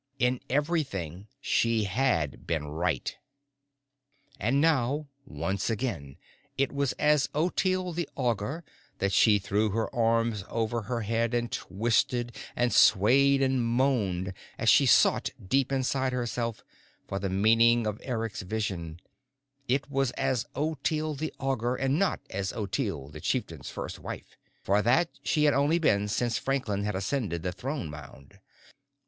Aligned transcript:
In 0.17 0.39
everything 0.49 1.27
she 1.39 1.83
had 1.83 2.47
been 2.47 2.65
right. 2.65 3.15
And 4.39 4.59
now, 4.59 5.09
once 5.27 5.69
again 5.69 6.17
it 6.57 6.71
was 6.71 6.93
as 6.93 7.29
Ottilie 7.35 7.93
the 7.93 8.09
Augur 8.15 8.63
that 8.97 9.13
she 9.13 9.37
threw 9.37 9.69
her 9.69 9.93
arms 9.93 10.43
over 10.49 10.81
her 10.81 11.01
head 11.01 11.35
and 11.35 11.51
twisted 11.51 12.35
and 12.55 12.73
swayed 12.73 13.43
and 13.43 13.63
moaned 13.63 14.33
as 14.57 14.69
she 14.69 14.87
sought 14.87 15.29
deep 15.47 15.71
inside 15.71 16.13
herself 16.13 16.63
for 17.07 17.19
the 17.19 17.29
meaning 17.29 17.85
of 17.85 18.01
Eric's 18.03 18.41
vision, 18.41 18.99
it 19.67 19.91
was 19.91 20.09
as 20.13 20.47
Ottilie 20.55 21.15
the 21.15 21.33
Augur 21.39 21.75
and 21.75 21.99
not 21.99 22.21
as 22.31 22.51
Ottilie 22.53 23.11
the 23.11 23.21
Chieftain's 23.21 23.69
First 23.69 23.99
Wife, 23.99 24.35
for 24.63 24.81
that 24.81 25.11
she 25.21 25.43
had 25.43 25.51
been 25.51 25.59
only 25.59 26.07
since 26.07 26.39
Franklin 26.39 26.85
had 26.85 26.95
ascended 26.95 27.43
the 27.43 27.51
Throne 27.51 27.87
Mound. 27.91 28.39